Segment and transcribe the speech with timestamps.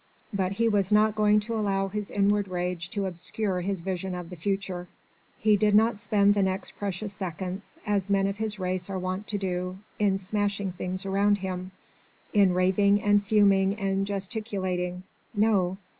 [0.33, 4.31] But he was not going to allow his inward rage to obscure his vision of
[4.31, 4.87] the future.
[5.37, 9.27] He did not spend the next precious seconds as men of his race are wont
[9.27, 11.69] to do in smashing things around him,
[12.33, 15.03] in raving and fuming and gesticulating.
[15.35, 15.77] No.